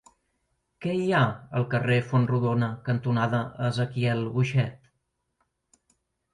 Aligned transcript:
Què 0.85 0.95
hi 1.01 1.11
ha 1.17 1.21
al 1.59 1.67
carrer 1.73 1.99
Fontrodona 2.07 2.71
cantonada 2.89 3.45
Ezequiel 3.69 4.27
Boixet? 4.41 4.93